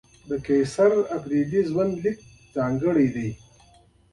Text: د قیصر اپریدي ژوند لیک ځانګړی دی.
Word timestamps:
د 0.27 0.29
قیصر 0.47 0.91
اپریدي 1.17 1.61
ژوند 1.69 1.93
لیک 2.03 2.19
ځانګړی 2.55 3.07
دی. 3.15 3.29